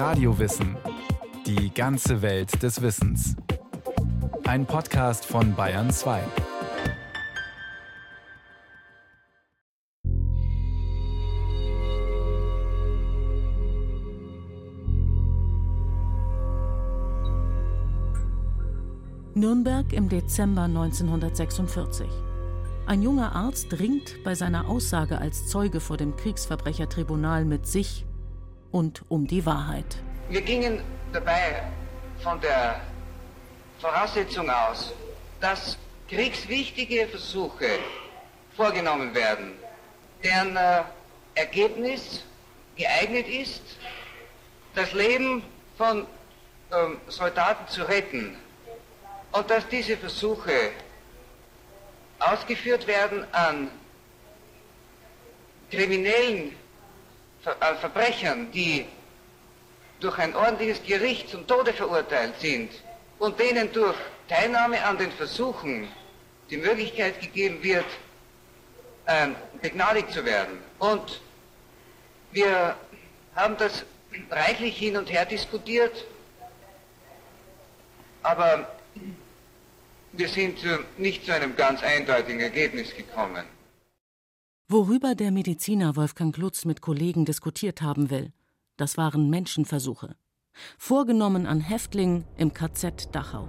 Radiowissen. 0.00 0.78
Die 1.44 1.74
ganze 1.74 2.22
Welt 2.22 2.62
des 2.62 2.80
Wissens. 2.80 3.36
Ein 4.46 4.64
Podcast 4.64 5.26
von 5.26 5.54
Bayern 5.54 5.90
2. 5.90 6.22
Nürnberg 19.34 19.92
im 19.92 20.08
Dezember 20.08 20.62
1946. 20.62 22.08
Ein 22.86 23.02
junger 23.02 23.36
Arzt 23.36 23.78
ringt 23.78 24.24
bei 24.24 24.34
seiner 24.34 24.66
Aussage 24.66 25.18
als 25.18 25.46
Zeuge 25.48 25.78
vor 25.78 25.98
dem 25.98 26.16
Kriegsverbrechertribunal 26.16 27.44
mit 27.44 27.66
sich 27.66 28.06
und 28.72 29.02
um 29.08 29.26
die 29.26 29.44
Wahrheit. 29.46 29.98
Wir 30.28 30.42
gingen 30.42 30.82
dabei 31.12 31.62
von 32.22 32.40
der 32.40 32.80
Voraussetzung 33.80 34.48
aus, 34.48 34.92
dass 35.40 35.76
kriegswichtige 36.08 37.06
Versuche 37.08 37.78
vorgenommen 38.56 39.14
werden, 39.14 39.52
deren 40.22 40.56
äh, 40.56 40.82
Ergebnis 41.34 42.24
geeignet 42.76 43.26
ist, 43.28 43.62
das 44.74 44.92
Leben 44.92 45.42
von 45.76 46.06
ähm, 46.72 47.00
Soldaten 47.08 47.66
zu 47.68 47.82
retten 47.82 48.36
und 49.32 49.50
dass 49.50 49.66
diese 49.68 49.96
Versuche 49.96 50.72
ausgeführt 52.18 52.86
werden 52.86 53.24
an 53.32 53.70
kriminellen 55.70 56.54
Verbrechern, 57.42 58.50
die 58.52 58.86
durch 60.00 60.18
ein 60.18 60.34
ordentliches 60.34 60.82
Gericht 60.82 61.28
zum 61.28 61.46
Tode 61.46 61.72
verurteilt 61.72 62.34
sind 62.40 62.70
und 63.18 63.38
denen 63.38 63.72
durch 63.72 63.96
Teilnahme 64.28 64.82
an 64.84 64.98
den 64.98 65.12
Versuchen 65.12 65.88
die 66.50 66.56
Möglichkeit 66.56 67.20
gegeben 67.20 67.62
wird, 67.62 67.86
äh, 69.06 69.28
begnadigt 69.60 70.12
zu 70.12 70.24
werden. 70.24 70.58
Und 70.78 71.20
wir 72.32 72.76
haben 73.34 73.56
das 73.56 73.84
reichlich 74.30 74.76
hin 74.76 74.96
und 74.96 75.10
her 75.10 75.24
diskutiert, 75.24 76.04
aber 78.22 78.68
wir 80.12 80.28
sind 80.28 80.58
nicht 80.98 81.24
zu 81.24 81.32
einem 81.32 81.54
ganz 81.56 81.82
eindeutigen 81.82 82.40
Ergebnis 82.40 82.94
gekommen. 82.94 83.44
Worüber 84.72 85.16
der 85.16 85.32
Mediziner 85.32 85.96
Wolfgang 85.96 86.36
Lutz 86.36 86.64
mit 86.64 86.80
Kollegen 86.80 87.24
diskutiert 87.24 87.82
haben 87.82 88.08
will, 88.08 88.32
das 88.76 88.96
waren 88.96 89.28
Menschenversuche, 89.28 90.14
vorgenommen 90.78 91.46
an 91.46 91.58
Häftlingen 91.58 92.24
im 92.36 92.54
KZ 92.54 93.08
Dachau. 93.12 93.48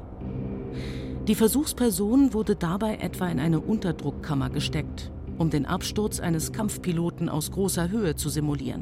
Die 1.27 1.35
Versuchsperson 1.35 2.33
wurde 2.33 2.55
dabei 2.55 2.95
etwa 2.95 3.27
in 3.27 3.39
eine 3.39 3.59
Unterdruckkammer 3.59 4.49
gesteckt, 4.49 5.11
um 5.37 5.51
den 5.51 5.67
Absturz 5.67 6.19
eines 6.19 6.53
Kampfpiloten 6.53 7.29
aus 7.29 7.51
großer 7.51 7.91
Höhe 7.91 8.15
zu 8.15 8.29
simulieren. 8.29 8.81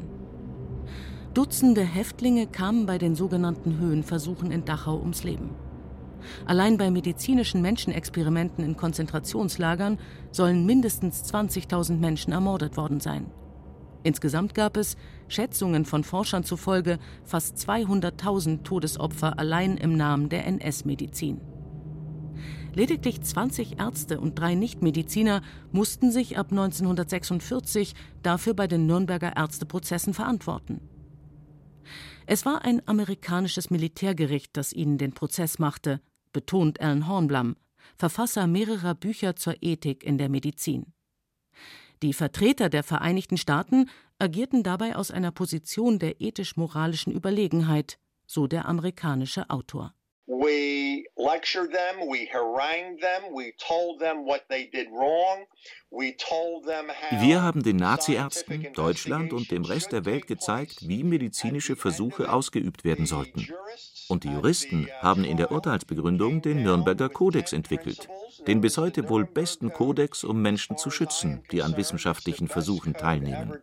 Dutzende 1.34 1.82
Häftlinge 1.82 2.46
kamen 2.46 2.86
bei 2.86 2.96
den 2.96 3.16
sogenannten 3.16 3.78
Höhenversuchen 3.78 4.50
in 4.50 4.64
Dachau 4.64 4.98
ums 4.98 5.24
Leben. 5.24 5.50
Allein 6.46 6.76
bei 6.76 6.90
medizinischen 6.90 7.62
Menschenexperimenten 7.62 8.64
in 8.64 8.76
Konzentrationslagern 8.76 9.98
sollen 10.30 10.66
mindestens 10.66 11.24
20.000 11.32 11.98
Menschen 11.98 12.32
ermordet 12.32 12.76
worden 12.76 13.00
sein. 13.00 13.26
Insgesamt 14.02 14.54
gab 14.54 14.76
es, 14.76 14.96
Schätzungen 15.28 15.84
von 15.84 16.04
Forschern 16.04 16.44
zufolge, 16.44 16.98
fast 17.24 17.56
200.000 17.56 18.62
Todesopfer 18.62 19.38
allein 19.38 19.76
im 19.76 19.96
Namen 19.96 20.28
der 20.28 20.46
NS-Medizin. 20.46 21.40
Lediglich 22.74 23.20
20 23.20 23.80
Ärzte 23.80 24.20
und 24.20 24.38
drei 24.38 24.54
Nichtmediziner 24.54 25.42
mussten 25.72 26.12
sich 26.12 26.38
ab 26.38 26.50
1946 26.50 27.94
dafür 28.22 28.54
bei 28.54 28.68
den 28.68 28.86
Nürnberger 28.86 29.36
Ärzteprozessen 29.36 30.14
verantworten. 30.14 30.80
Es 32.26 32.46
war 32.46 32.64
ein 32.64 32.80
amerikanisches 32.86 33.70
Militärgericht, 33.70 34.56
das 34.56 34.72
ihnen 34.72 34.98
den 34.98 35.12
Prozess 35.12 35.58
machte, 35.58 36.00
betont 36.32 36.80
Alan 36.80 37.06
Hornblum, 37.06 37.56
Verfasser 37.96 38.46
mehrerer 38.46 38.94
Bücher 38.94 39.36
zur 39.36 39.54
Ethik 39.60 40.04
in 40.04 40.18
der 40.18 40.28
Medizin. 40.28 40.92
Die 42.02 42.12
Vertreter 42.12 42.68
der 42.68 42.82
Vereinigten 42.82 43.36
Staaten 43.36 43.90
agierten 44.18 44.62
dabei 44.62 44.96
aus 44.96 45.10
einer 45.10 45.32
Position 45.32 45.98
der 45.98 46.20
ethisch-moralischen 46.20 47.12
Überlegenheit, 47.12 47.98
so 48.26 48.46
der 48.46 48.66
amerikanische 48.66 49.50
Autor. 49.50 49.94
We 50.32 51.08
lectured 51.16 51.72
them, 51.72 52.08
we 52.08 52.24
harangued 52.32 53.02
them, 53.02 53.34
we 53.34 53.52
told 53.58 53.98
them 53.98 54.24
what 54.24 54.42
they 54.48 54.70
did 54.70 54.86
wrong. 54.92 55.46
Wir 55.90 57.42
haben 57.42 57.64
den 57.64 57.76
Naziärzten, 57.78 58.72
Deutschland 58.74 59.32
und 59.32 59.50
dem 59.50 59.64
Rest 59.64 59.90
der 59.90 60.04
Welt 60.04 60.28
gezeigt, 60.28 60.86
wie 60.88 61.02
medizinische 61.02 61.74
Versuche 61.74 62.32
ausgeübt 62.32 62.84
werden 62.84 63.06
sollten. 63.06 63.48
Und 64.08 64.22
die 64.22 64.28
Juristen 64.28 64.88
haben 65.00 65.24
in 65.24 65.36
der 65.36 65.50
Urteilsbegründung 65.50 66.42
den 66.42 66.62
Nürnberger 66.62 67.08
Kodex 67.08 67.52
entwickelt, 67.52 68.08
den 68.46 68.60
bis 68.60 68.78
heute 68.78 69.08
wohl 69.08 69.24
besten 69.24 69.72
Kodex, 69.72 70.22
um 70.22 70.40
Menschen 70.40 70.76
zu 70.76 70.92
schützen, 70.92 71.42
die 71.50 71.60
an 71.60 71.76
wissenschaftlichen 71.76 72.46
Versuchen 72.46 72.94
teilnehmen. 72.94 73.60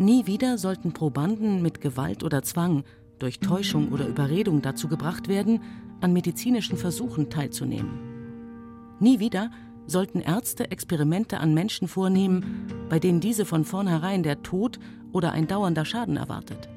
Nie 0.00 0.26
wieder 0.26 0.56
sollten 0.56 0.94
Probanden 0.94 1.60
mit 1.60 1.82
Gewalt 1.82 2.24
oder 2.24 2.42
Zwang, 2.42 2.84
durch 3.18 3.38
Täuschung 3.38 3.92
oder 3.92 4.08
Überredung 4.08 4.62
dazu 4.62 4.88
gebracht 4.88 5.28
werden, 5.28 5.60
an 6.00 6.14
medizinischen 6.14 6.78
Versuchen 6.78 7.28
teilzunehmen. 7.28 8.96
Nie 8.98 9.20
wieder 9.20 9.50
sollten 9.86 10.20
Ärzte 10.20 10.70
Experimente 10.70 11.38
an 11.38 11.52
Menschen 11.52 11.86
vornehmen, 11.86 12.66
bei 12.88 12.98
denen 12.98 13.20
diese 13.20 13.44
von 13.44 13.66
vornherein 13.66 14.22
der 14.22 14.42
Tod 14.42 14.78
oder 15.12 15.32
ein 15.32 15.46
dauernder 15.46 15.84
Schaden 15.84 16.16
erwartet. 16.16 16.70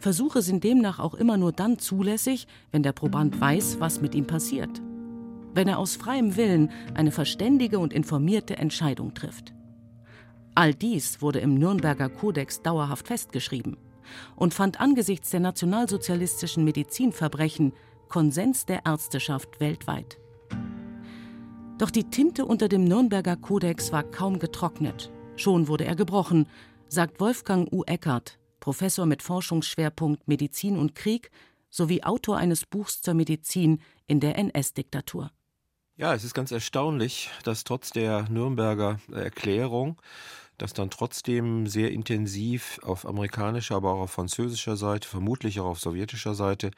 Versuche 0.00 0.42
sind 0.42 0.64
demnach 0.64 0.98
auch 0.98 1.14
immer 1.14 1.36
nur 1.36 1.52
dann 1.52 1.78
zulässig, 1.78 2.48
wenn 2.72 2.82
der 2.82 2.94
Proband 2.94 3.40
weiß, 3.40 3.78
was 3.78 4.00
mit 4.00 4.16
ihm 4.16 4.26
passiert. 4.26 4.82
Wenn 5.54 5.68
er 5.68 5.78
aus 5.78 5.94
freiem 5.94 6.36
Willen 6.36 6.72
eine 6.94 7.12
verständige 7.12 7.78
und 7.78 7.92
informierte 7.92 8.56
Entscheidung 8.56 9.14
trifft. 9.14 9.54
All 10.58 10.74
dies 10.74 11.22
wurde 11.22 11.38
im 11.38 11.54
Nürnberger 11.54 12.08
Kodex 12.08 12.62
dauerhaft 12.62 13.06
festgeschrieben 13.06 13.76
und 14.34 14.54
fand 14.54 14.80
angesichts 14.80 15.30
der 15.30 15.38
nationalsozialistischen 15.38 16.64
Medizinverbrechen 16.64 17.72
Konsens 18.08 18.66
der 18.66 18.84
Ärzteschaft 18.84 19.60
weltweit. 19.60 20.18
Doch 21.78 21.92
die 21.92 22.10
Tinte 22.10 22.44
unter 22.44 22.68
dem 22.68 22.82
Nürnberger 22.82 23.36
Kodex 23.36 23.92
war 23.92 24.02
kaum 24.02 24.40
getrocknet. 24.40 25.12
Schon 25.36 25.68
wurde 25.68 25.84
er 25.84 25.94
gebrochen, 25.94 26.48
sagt 26.88 27.20
Wolfgang 27.20 27.72
U. 27.72 27.84
Eckert, 27.84 28.40
Professor 28.58 29.06
mit 29.06 29.22
Forschungsschwerpunkt 29.22 30.26
Medizin 30.26 30.76
und 30.76 30.96
Krieg 30.96 31.30
sowie 31.70 32.02
Autor 32.02 32.36
eines 32.36 32.66
Buchs 32.66 33.00
zur 33.00 33.14
Medizin 33.14 33.80
in 34.08 34.18
der 34.18 34.36
NS-Diktatur. 34.36 35.30
Ja, 35.98 36.14
es 36.14 36.22
ist 36.22 36.34
ganz 36.34 36.52
erstaunlich, 36.52 37.28
dass 37.42 37.64
trotz 37.64 37.90
der 37.90 38.28
Nürnberger 38.28 39.00
Erklärung 39.12 40.00
dass 40.58 40.74
dann 40.74 40.90
trotzdem 40.90 41.66
sehr 41.66 41.90
intensiv 41.92 42.80
auf 42.82 43.06
amerikanischer, 43.06 43.76
aber 43.76 43.92
auch 43.92 44.00
auf 44.00 44.10
französischer 44.10 44.76
Seite, 44.76 45.08
vermutlich 45.08 45.60
auch 45.60 45.66
auf 45.66 45.80
sowjetischer 45.80 46.34
Seite, 46.34 46.70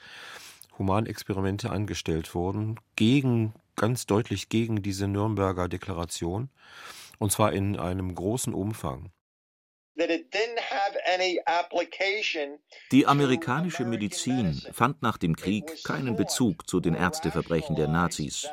Humanexperimente 0.78 1.70
angestellt 1.70 2.34
wurden, 2.34 2.78
gegen, 2.96 3.54
ganz 3.76 4.06
deutlich 4.06 4.48
gegen 4.48 4.82
diese 4.82 5.08
Nürnberger 5.08 5.68
Deklaration, 5.68 6.50
und 7.18 7.32
zwar 7.32 7.52
in 7.52 7.76
einem 7.76 8.14
großen 8.14 8.54
Umfang. 8.54 9.10
Die 12.92 13.06
amerikanische 13.06 13.84
Medizin 13.84 14.60
fand 14.72 15.02
nach 15.02 15.18
dem 15.18 15.36
Krieg 15.36 15.84
keinen 15.84 16.16
Bezug 16.16 16.68
zu 16.68 16.80
den 16.80 16.94
Ärzteverbrechen 16.94 17.76
der 17.76 17.88
Nazis 17.88 18.48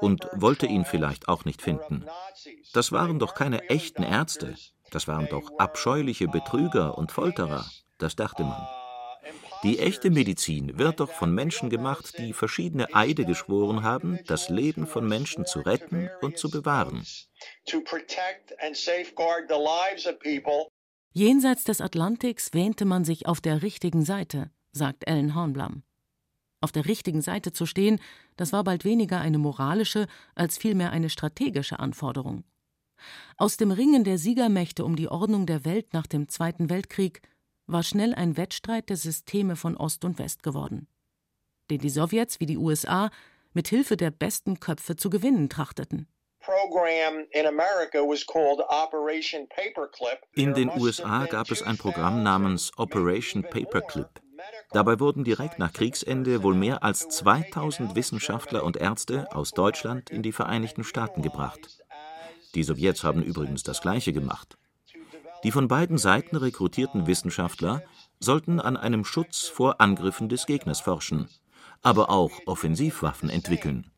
und 0.00 0.28
wollte 0.32 0.66
ihn 0.66 0.84
vielleicht 0.84 1.28
auch 1.28 1.44
nicht 1.44 1.62
finden. 1.62 2.06
Das 2.72 2.92
waren 2.92 3.18
doch 3.18 3.34
keine 3.34 3.68
echten 3.68 4.02
Ärzte, 4.02 4.54
das 4.90 5.08
waren 5.08 5.28
doch 5.28 5.58
abscheuliche 5.58 6.28
Betrüger 6.28 6.96
und 6.96 7.12
Folterer, 7.12 7.66
das 7.98 8.16
dachte 8.16 8.44
man. 8.44 8.66
Die 9.64 9.80
echte 9.80 10.10
Medizin 10.10 10.78
wird 10.78 11.00
doch 11.00 11.10
von 11.10 11.34
Menschen 11.34 11.68
gemacht, 11.68 12.16
die 12.18 12.32
verschiedene 12.32 12.94
Eide 12.94 13.24
geschworen 13.24 13.82
haben, 13.82 14.20
das 14.26 14.50
Leben 14.50 14.86
von 14.86 15.08
Menschen 15.08 15.46
zu 15.46 15.60
retten 15.60 16.08
und 16.20 16.38
zu 16.38 16.48
bewahren. 16.48 17.04
Jenseits 21.12 21.64
des 21.64 21.80
Atlantiks 21.80 22.52
wähnte 22.52 22.84
man 22.84 23.04
sich 23.04 23.26
auf 23.26 23.40
der 23.40 23.62
richtigen 23.62 24.04
Seite, 24.04 24.50
sagt 24.72 25.06
Ellen 25.06 25.34
Hornblum. 25.34 25.82
Auf 26.60 26.72
der 26.72 26.86
richtigen 26.86 27.22
Seite 27.22 27.52
zu 27.52 27.66
stehen, 27.66 28.00
das 28.36 28.52
war 28.52 28.64
bald 28.64 28.84
weniger 28.84 29.20
eine 29.20 29.38
moralische 29.38 30.06
als 30.34 30.58
vielmehr 30.58 30.90
eine 30.90 31.08
strategische 31.08 31.78
Anforderung. 31.78 32.44
Aus 33.36 33.56
dem 33.56 33.70
Ringen 33.70 34.04
der 34.04 34.18
Siegermächte 34.18 34.84
um 34.84 34.96
die 34.96 35.08
Ordnung 35.08 35.46
der 35.46 35.64
Welt 35.64 35.92
nach 35.92 36.06
dem 36.06 36.28
Zweiten 36.28 36.68
Weltkrieg 36.68 37.22
war 37.66 37.82
schnell 37.82 38.14
ein 38.14 38.36
Wettstreit 38.36 38.88
der 38.88 38.96
Systeme 38.96 39.54
von 39.54 39.76
Ost 39.76 40.04
und 40.04 40.18
West 40.18 40.42
geworden, 40.42 40.88
den 41.70 41.78
die 41.80 41.90
Sowjets 41.90 42.40
wie 42.40 42.46
die 42.46 42.58
USA 42.58 43.10
mit 43.52 43.68
Hilfe 43.68 43.96
der 43.96 44.10
besten 44.10 44.58
Köpfe 44.58 44.96
zu 44.96 45.10
gewinnen 45.10 45.48
trachteten. 45.48 46.08
In 50.34 50.54
den 50.54 50.70
USA 50.70 51.26
gab 51.26 51.50
es 51.50 51.62
ein 51.62 51.76
Programm 51.76 52.22
namens 52.22 52.72
Operation 52.78 53.42
Paperclip. 53.42 54.08
Dabei 54.70 54.98
wurden 54.98 55.24
direkt 55.24 55.58
nach 55.58 55.72
Kriegsende 55.74 56.42
wohl 56.42 56.54
mehr 56.54 56.82
als 56.82 57.08
2000 57.08 57.94
Wissenschaftler 57.94 58.64
und 58.64 58.78
Ärzte 58.78 59.28
aus 59.32 59.50
Deutschland 59.50 60.08
in 60.08 60.22
die 60.22 60.32
Vereinigten 60.32 60.84
Staaten 60.84 61.20
gebracht. 61.20 61.84
Die 62.54 62.62
Sowjets 62.62 63.04
haben 63.04 63.22
übrigens 63.22 63.62
das 63.62 63.82
Gleiche 63.82 64.14
gemacht. 64.14 64.56
Die 65.44 65.52
von 65.52 65.68
beiden 65.68 65.98
Seiten 65.98 66.36
rekrutierten 66.36 67.06
Wissenschaftler 67.06 67.82
sollten 68.20 68.58
an 68.58 68.78
einem 68.78 69.04
Schutz 69.04 69.48
vor 69.48 69.80
Angriffen 69.82 70.28
des 70.28 70.46
Gegners 70.46 70.80
forschen, 70.80 71.28
aber 71.82 72.08
auch 72.08 72.32
Offensivwaffen 72.46 73.28
entwickeln. 73.30 73.90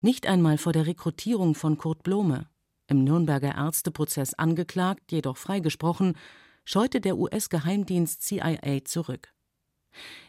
Nicht 0.00 0.26
einmal 0.26 0.58
vor 0.58 0.72
der 0.72 0.86
Rekrutierung 0.86 1.54
von 1.54 1.76
Kurt 1.76 2.02
Blome, 2.02 2.48
im 2.88 3.04
Nürnberger 3.04 3.54
Ärzteprozess 3.54 4.34
angeklagt, 4.34 5.12
jedoch 5.12 5.36
freigesprochen, 5.36 6.16
scheute 6.64 7.00
der 7.00 7.16
US-Geheimdienst 7.16 8.22
CIA 8.22 8.84
zurück. 8.84 9.32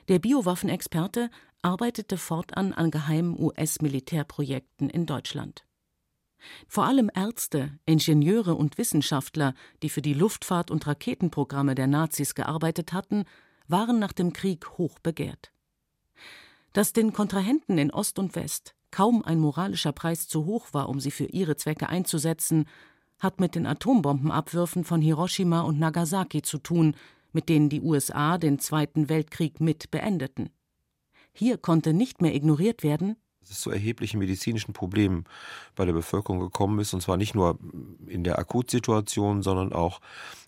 Der 0.07 0.19
Biowaffenexperte 0.19 1.29
arbeitete 1.61 2.17
fortan 2.17 2.73
an 2.73 2.91
geheimen 2.91 3.39
US-Militärprojekten 3.39 4.89
in 4.89 5.05
Deutschland. 5.05 5.65
Vor 6.67 6.85
allem 6.85 7.11
Ärzte, 7.13 7.77
Ingenieure 7.85 8.55
und 8.55 8.77
Wissenschaftler, 8.77 9.53
die 9.83 9.89
für 9.89 10.01
die 10.01 10.15
Luftfahrt- 10.15 10.71
und 10.71 10.87
Raketenprogramme 10.87 11.75
der 11.75 11.87
Nazis 11.87 12.33
gearbeitet 12.33 12.93
hatten, 12.93 13.25
waren 13.71 13.99
nach 13.99 14.13
dem 14.13 14.33
Krieg 14.33 14.77
hoch 14.77 14.99
begehrt. 14.99 15.51
Dass 16.73 16.93
den 16.93 17.13
Kontrahenten 17.13 17.77
in 17.77 17.91
Ost 17.91 18.19
und 18.19 18.35
West 18.35 18.75
kaum 18.91 19.23
ein 19.23 19.39
moralischer 19.39 19.93
Preis 19.93 20.27
zu 20.27 20.45
hoch 20.45 20.67
war, 20.73 20.89
um 20.89 20.99
sie 20.99 21.11
für 21.11 21.25
ihre 21.25 21.55
Zwecke 21.55 21.89
einzusetzen, 21.89 22.65
hat 23.19 23.39
mit 23.39 23.55
den 23.55 23.65
Atombombenabwürfen 23.65 24.83
von 24.83 25.01
Hiroshima 25.01 25.61
und 25.61 25.79
Nagasaki 25.79 26.41
zu 26.41 26.57
tun, 26.57 26.95
mit 27.31 27.49
denen 27.49 27.69
die 27.69 27.81
USA 27.81 28.37
den 28.37 28.59
Zweiten 28.59 29.09
Weltkrieg 29.09 29.61
mit 29.61 29.91
beendeten. 29.91 30.49
Hier 31.33 31.57
konnte 31.57 31.93
nicht 31.93 32.21
mehr 32.21 32.35
ignoriert 32.35 32.83
werden, 32.83 33.15
es 33.49 33.59
zu 33.61 33.71
erheblichen 33.71 34.19
medizinischen 34.19 34.73
Problemen 34.73 35.25
bei 35.75 35.85
der 35.85 35.93
Bevölkerung 35.93 36.39
gekommen 36.39 36.79
ist. 36.79 36.93
Und 36.93 37.01
zwar 37.01 37.17
nicht 37.17 37.35
nur 37.35 37.57
in 38.07 38.23
der 38.23 38.39
Akutsituation, 38.39 39.41
sondern 39.41 39.73
auch 39.73 39.99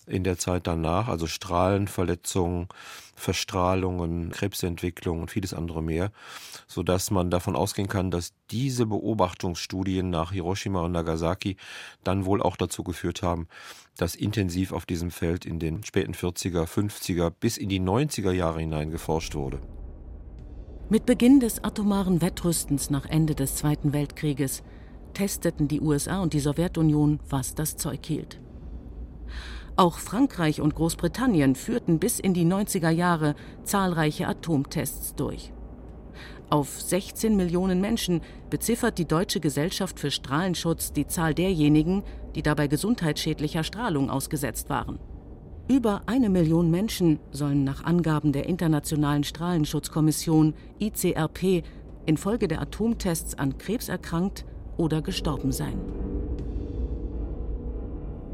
in 0.06 0.24
der 0.24 0.38
Zeit 0.38 0.66
danach. 0.66 1.08
Also 1.08 1.26
Strahlenverletzungen, 1.26 2.68
Verstrahlungen, 3.14 4.30
Krebsentwicklung 4.30 5.20
und 5.20 5.30
vieles 5.30 5.54
andere 5.54 5.82
mehr. 5.82 6.12
Sodass 6.66 7.10
man 7.10 7.30
davon 7.30 7.56
ausgehen 7.56 7.88
kann, 7.88 8.10
dass 8.10 8.32
diese 8.50 8.86
Beobachtungsstudien 8.86 10.10
nach 10.10 10.32
Hiroshima 10.32 10.82
und 10.82 10.92
Nagasaki 10.92 11.56
dann 12.02 12.24
wohl 12.24 12.42
auch 12.42 12.56
dazu 12.56 12.84
geführt 12.84 13.22
haben, 13.22 13.48
dass 13.96 14.14
intensiv 14.14 14.72
auf 14.72 14.86
diesem 14.86 15.10
Feld 15.10 15.44
in 15.46 15.58
den 15.58 15.84
späten 15.84 16.14
40er, 16.14 16.66
50er 16.66 17.30
bis 17.30 17.56
in 17.56 17.68
die 17.68 17.80
90er 17.80 18.32
Jahre 18.32 18.60
hinein 18.60 18.90
geforscht 18.90 19.34
wurde. 19.34 19.60
Mit 20.90 21.06
Beginn 21.06 21.40
des 21.40 21.64
atomaren 21.64 22.20
Wettrüstens 22.20 22.90
nach 22.90 23.06
Ende 23.06 23.34
des 23.34 23.56
Zweiten 23.56 23.94
Weltkrieges 23.94 24.62
testeten 25.14 25.66
die 25.66 25.80
USA 25.80 26.20
und 26.20 26.34
die 26.34 26.40
Sowjetunion, 26.40 27.20
was 27.30 27.54
das 27.54 27.78
Zeug 27.78 28.04
hielt. 28.04 28.38
Auch 29.76 29.96
Frankreich 29.96 30.60
und 30.60 30.74
Großbritannien 30.74 31.54
führten 31.54 31.98
bis 31.98 32.20
in 32.20 32.34
die 32.34 32.44
90er 32.44 32.90
Jahre 32.90 33.34
zahlreiche 33.64 34.28
Atomtests 34.28 35.14
durch. 35.14 35.54
Auf 36.50 36.82
16 36.82 37.34
Millionen 37.34 37.80
Menschen 37.80 38.20
beziffert 38.50 38.98
die 38.98 39.08
Deutsche 39.08 39.40
Gesellschaft 39.40 39.98
für 39.98 40.10
Strahlenschutz 40.10 40.92
die 40.92 41.06
Zahl 41.06 41.32
derjenigen, 41.32 42.04
die 42.34 42.42
dabei 42.42 42.66
gesundheitsschädlicher 42.66 43.64
Strahlung 43.64 44.10
ausgesetzt 44.10 44.68
waren. 44.68 44.98
Über 45.66 46.02
eine 46.04 46.28
Million 46.28 46.70
Menschen 46.70 47.20
sollen 47.30 47.64
nach 47.64 47.84
Angaben 47.84 48.32
der 48.32 48.46
Internationalen 48.46 49.24
Strahlenschutzkommission 49.24 50.52
ICRP 50.78 51.64
infolge 52.04 52.48
der 52.48 52.60
Atomtests 52.60 53.34
an 53.34 53.56
Krebs 53.56 53.88
erkrankt 53.88 54.44
oder 54.76 55.00
gestorben 55.00 55.52
sein. 55.52 55.78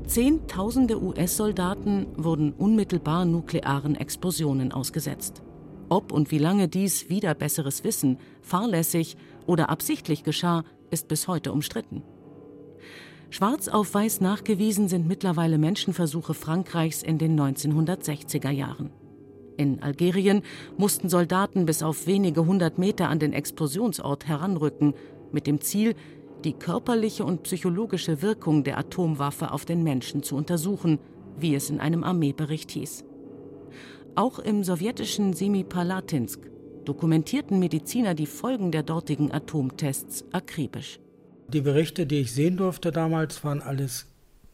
Zehntausende 0.06 1.00
US-Soldaten 1.00 2.08
wurden 2.16 2.52
unmittelbar 2.52 3.24
nuklearen 3.24 3.94
Explosionen 3.94 4.72
ausgesetzt. 4.72 5.40
Ob 5.88 6.10
und 6.10 6.32
wie 6.32 6.38
lange 6.38 6.66
dies 6.66 7.10
wieder 7.10 7.34
besseres 7.34 7.84
Wissen, 7.84 8.18
fahrlässig 8.42 9.16
oder 9.46 9.70
absichtlich 9.70 10.24
geschah, 10.24 10.64
ist 10.90 11.06
bis 11.06 11.28
heute 11.28 11.52
umstritten. 11.52 12.02
Schwarz 13.32 13.68
auf 13.68 13.94
weiß 13.94 14.20
nachgewiesen 14.20 14.88
sind 14.88 15.06
mittlerweile 15.06 15.56
Menschenversuche 15.56 16.34
Frankreichs 16.34 17.00
in 17.02 17.16
den 17.16 17.40
1960er 17.40 18.50
Jahren. 18.50 18.90
In 19.56 19.80
Algerien 19.82 20.42
mussten 20.76 21.08
Soldaten 21.08 21.64
bis 21.64 21.84
auf 21.84 22.08
wenige 22.08 22.44
hundert 22.44 22.78
Meter 22.78 23.08
an 23.08 23.20
den 23.20 23.32
Explosionsort 23.32 24.26
heranrücken, 24.26 24.94
mit 25.30 25.46
dem 25.46 25.60
Ziel, 25.60 25.94
die 26.42 26.54
körperliche 26.54 27.24
und 27.24 27.44
psychologische 27.44 28.20
Wirkung 28.20 28.64
der 28.64 28.78
Atomwaffe 28.78 29.52
auf 29.52 29.64
den 29.64 29.84
Menschen 29.84 30.24
zu 30.24 30.34
untersuchen, 30.34 30.98
wie 31.38 31.54
es 31.54 31.70
in 31.70 31.78
einem 31.78 32.02
Armeebericht 32.02 32.72
hieß. 32.72 33.04
Auch 34.16 34.40
im 34.40 34.64
sowjetischen 34.64 35.34
Semipalatinsk 35.34 36.40
dokumentierten 36.84 37.60
Mediziner 37.60 38.14
die 38.14 38.26
Folgen 38.26 38.72
der 38.72 38.82
dortigen 38.82 39.30
Atomtests 39.30 40.24
akribisch. 40.32 40.98
Die 41.52 41.62
Berichte, 41.62 42.06
die 42.06 42.20
ich 42.20 42.32
sehen 42.32 42.56
durfte 42.56 42.92
damals, 42.92 43.42
waren 43.42 43.60
alles 43.60 44.06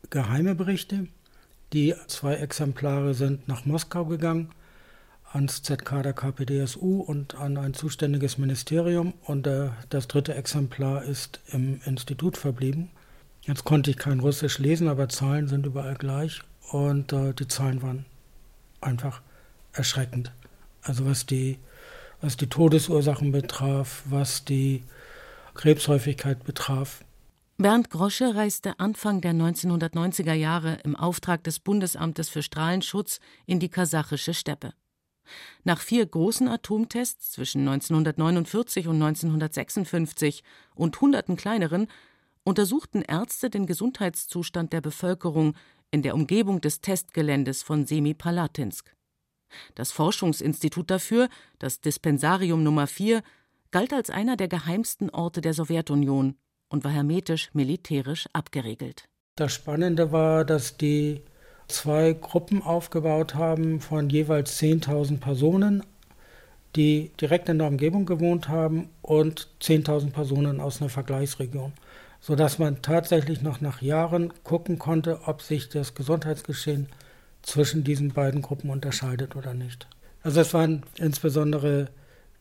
geheime 0.09 0.55
Berichte. 0.55 1.09
Die 1.75 1.95
zwei 2.07 2.37
Exemplare 2.37 3.13
sind 3.13 3.49
nach 3.49 3.67
Moskau 3.67 4.07
gegangen, 4.07 4.51
ans 5.31 5.63
ZK 5.63 6.03
der 6.03 6.15
KPDSU 6.15 7.01
und 7.01 7.35
an 7.35 7.59
ein 7.59 7.75
zuständiges 7.75 8.39
Ministerium. 8.39 9.13
Und 9.25 9.47
äh, 9.47 9.69
das 9.91 10.09
dritte 10.09 10.35
Exemplar 10.37 11.05
ist 11.05 11.41
im 11.53 11.83
Institut 11.85 12.39
verblieben. 12.39 12.89
Jetzt 13.43 13.65
konnte 13.65 13.91
ich 13.91 13.99
kein 13.99 14.21
Russisch 14.21 14.59
lesen, 14.59 14.89
aber 14.89 15.11
Zahlen 15.11 15.49
sind 15.49 15.67
überall 15.67 15.97
gleich. 15.97 16.41
Und 16.71 17.13
äh, 17.13 17.35
die 17.35 17.47
Zahlen 17.47 17.83
waren 17.83 18.07
einfach 18.81 19.21
erschreckend. 19.75 20.33
Also 20.81 21.05
was 21.05 21.27
die, 21.27 21.59
was 22.23 22.39
die 22.39 22.49
Todesursachen 22.49 23.33
betraf, 23.33 24.03
was 24.07 24.47
die 24.47 24.83
Krebshäufigkeit 25.57 26.45
betraf. 26.45 27.05
Bernd 27.59 27.89
Grosche 27.89 28.35
reiste 28.35 28.79
Anfang 28.79 29.23
der 29.23 29.33
1990er 29.33 30.35
Jahre 30.35 30.79
im 30.85 30.95
Auftrag 30.95 31.43
des 31.45 31.59
Bundesamtes 31.59 32.29
für 32.29 32.43
Strahlenschutz 32.43 33.19
in 33.47 33.61
die 33.61 33.71
kasachische 33.71 34.35
Steppe. 34.35 34.75
Nach 35.65 35.81
vier 35.81 36.07
großen 36.07 36.49
Atomtests 36.49 37.33
zwischen 37.33 37.63
1949 37.67 38.89
und 38.89 39.03
1956 39.03 40.45
und 40.75 41.01
hunderten 41.01 41.37
kleineren 41.37 41.89
untersuchten 42.45 43.03
Ärzte 43.03 43.51
den 43.51 43.67
Gesundheitszustand 43.67 44.73
der 44.73 44.81
Bevölkerung 44.81 45.55
in 45.91 46.03
der 46.03 46.15
Umgebung 46.15 46.61
des 46.61 46.81
Testgeländes 46.81 47.63
von 47.63 47.87
Semipalatinsk. 47.87 48.95
Das 49.75 49.93
Forschungsinstitut 49.93 50.91
dafür, 50.91 51.29
das 51.59 51.81
Dispensarium 51.81 52.63
Nummer 52.63 52.87
4, 52.87 53.23
galt 53.71 53.93
als 53.93 54.11
einer 54.11 54.37
der 54.37 54.49
geheimsten 54.49 55.11
Orte 55.11 55.41
der 55.41 55.55
Sowjetunion 55.55 56.37
und 56.69 56.85
war 56.85 56.93
hermetisch 56.93 57.51
militärisch 57.55 58.29
abgeriegelt. 58.33 59.09
Das 59.37 59.53
Spannende 59.53 60.13
war, 60.13 60.45
dass 60.45 60.77
die 60.77 61.23
zwei 61.69 62.13
Gruppen 62.13 62.63
aufgebaut 62.63 63.35
haben 63.35 63.81
von 63.81 64.09
jeweils 64.09 64.61
10.000 64.61 65.19
Personen, 65.19 65.83
die 66.75 67.11
direkt 67.21 67.49
in 67.49 67.59
der 67.59 67.69
Umgebung 67.69 68.07
gewohnt 68.07 68.49
haben 68.49 68.91
und 69.03 69.49
10.000 69.61 70.11
Personen 70.11 70.61
aus 70.61 70.81
einer 70.81 70.91
Vergleichsregion, 70.91 71.73
sodass 72.21 72.59
man 72.59 72.83
tatsächlich 72.83 73.43
noch 73.43 73.61
nach 73.61 73.83
Jahren 73.83 74.33
gucken 74.45 74.79
konnte, 74.79 75.21
ob 75.27 75.43
sich 75.43 75.69
das 75.69 75.95
Gesundheitsgeschehen 75.95 76.89
zwischen 77.43 77.85
diesen 77.85 78.13
beiden 78.13 78.43
Gruppen 78.43 78.71
unterscheidet 78.71 79.37
oder 79.37 79.55
nicht. 79.55 79.87
Also 80.23 80.41
es 80.41 80.53
waren 80.53 80.83
insbesondere 80.99 81.89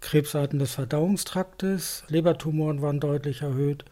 Krebsarten 0.01 0.59
des 0.59 0.73
Verdauungstraktes, 0.75 2.03
Lebertumoren 2.07 2.81
waren 2.81 2.99
deutlich 2.99 3.41
erhöht, 3.41 3.85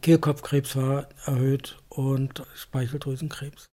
Kehlkopfkrebs 0.00 0.76
war 0.76 1.08
erhöht 1.26 1.78
und 1.88 2.42
Speicheldrüsenkrebs. 2.54 3.66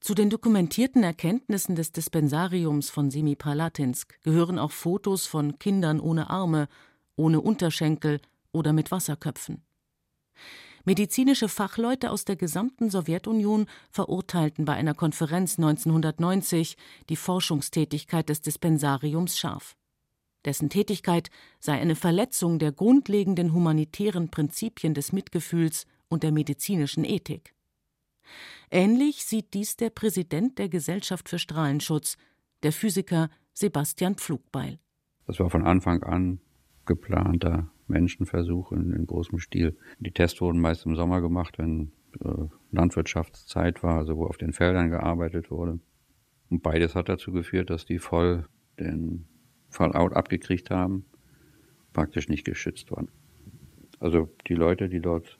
Zu 0.00 0.14
den 0.14 0.30
dokumentierten 0.30 1.02
Erkenntnissen 1.02 1.74
des 1.74 1.90
Dispensariums 1.90 2.88
von 2.88 3.10
Semipalatinsk 3.10 4.22
gehören 4.22 4.58
auch 4.58 4.70
Fotos 4.70 5.26
von 5.26 5.58
Kindern 5.58 5.98
ohne 5.98 6.30
Arme, 6.30 6.68
ohne 7.16 7.40
Unterschenkel 7.40 8.20
oder 8.52 8.72
mit 8.72 8.92
Wasserköpfen. 8.92 9.64
Medizinische 10.84 11.48
Fachleute 11.48 12.10
aus 12.10 12.24
der 12.24 12.36
gesamten 12.36 12.88
Sowjetunion 12.88 13.66
verurteilten 13.90 14.64
bei 14.64 14.74
einer 14.74 14.94
Konferenz 14.94 15.58
1990 15.58 16.76
die 17.08 17.16
Forschungstätigkeit 17.16 18.28
des 18.28 18.40
Dispensariums 18.40 19.36
scharf. 19.36 19.76
Dessen 20.48 20.70
Tätigkeit 20.70 21.28
sei 21.60 21.78
eine 21.78 21.94
Verletzung 21.94 22.58
der 22.58 22.72
grundlegenden 22.72 23.52
humanitären 23.52 24.30
Prinzipien 24.30 24.94
des 24.94 25.12
Mitgefühls 25.12 25.84
und 26.08 26.22
der 26.22 26.32
medizinischen 26.32 27.04
Ethik. 27.04 27.54
Ähnlich 28.70 29.26
sieht 29.26 29.52
dies 29.52 29.76
der 29.76 29.90
Präsident 29.90 30.58
der 30.58 30.70
Gesellschaft 30.70 31.28
für 31.28 31.38
Strahlenschutz, 31.38 32.16
der 32.62 32.72
Physiker 32.72 33.28
Sebastian 33.52 34.14
Pflugbeil. 34.14 34.78
Das 35.26 35.38
war 35.38 35.50
von 35.50 35.66
Anfang 35.66 36.02
an 36.02 36.40
geplanter 36.86 37.70
Menschenversuch 37.86 38.72
in, 38.72 38.92
in 38.92 39.06
großem 39.06 39.40
Stil. 39.40 39.76
Die 39.98 40.12
Tests 40.12 40.40
wurden 40.40 40.62
meist 40.62 40.86
im 40.86 40.96
Sommer 40.96 41.20
gemacht, 41.20 41.58
wenn 41.58 41.92
äh, 42.24 42.46
Landwirtschaftszeit 42.70 43.82
war, 43.82 43.98
also 43.98 44.16
wo 44.16 44.24
auf 44.24 44.38
den 44.38 44.54
Feldern 44.54 44.88
gearbeitet 44.88 45.50
wurde. 45.50 45.78
Und 46.48 46.62
beides 46.62 46.94
hat 46.94 47.10
dazu 47.10 47.32
geführt, 47.32 47.68
dass 47.68 47.84
die 47.84 47.98
voll 47.98 48.48
den 48.78 49.26
Fallout 49.68 50.14
abgekriegt 50.14 50.70
haben, 50.70 51.04
praktisch 51.92 52.28
nicht 52.28 52.44
geschützt 52.44 52.90
waren. 52.90 53.08
Also 54.00 54.28
die 54.46 54.54
Leute, 54.54 54.88
die 54.88 55.00
dort 55.00 55.38